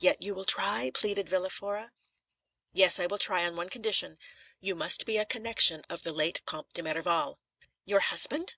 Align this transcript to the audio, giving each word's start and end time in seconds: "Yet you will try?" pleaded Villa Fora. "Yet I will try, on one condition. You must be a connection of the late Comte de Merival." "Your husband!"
"Yet 0.00 0.20
you 0.20 0.34
will 0.34 0.44
try?" 0.46 0.90
pleaded 0.92 1.28
Villa 1.28 1.48
Fora. 1.48 1.92
"Yet 2.72 2.98
I 2.98 3.06
will 3.06 3.18
try, 3.20 3.46
on 3.46 3.54
one 3.54 3.68
condition. 3.68 4.18
You 4.58 4.74
must 4.74 5.06
be 5.06 5.16
a 5.16 5.24
connection 5.24 5.82
of 5.88 6.02
the 6.02 6.10
late 6.10 6.44
Comte 6.44 6.72
de 6.74 6.82
Merival." 6.82 7.38
"Your 7.84 8.00
husband!" 8.00 8.56